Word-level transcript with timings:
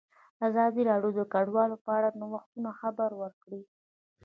ازادي 0.47 0.81
راډیو 0.89 1.11
د 1.17 1.21
کډوال 1.33 1.71
په 1.83 1.89
اړه 1.97 2.09
د 2.11 2.15
نوښتونو 2.21 2.69
خبر 2.79 3.09
ورکړی. 3.21 3.61